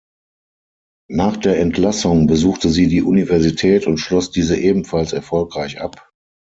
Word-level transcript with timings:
Nach 1.11 1.37
der 1.37 1.59
Entlassung 1.59 2.25
besuchte 2.25 2.71
sie 2.71 2.87
die 2.87 3.03
Universität 3.03 3.85
und 3.85 3.99
schloss 3.99 4.31
diese 4.31 4.57
ebenfalls 4.57 5.13
erfolgreich 5.13 5.79
ab. 5.79 6.09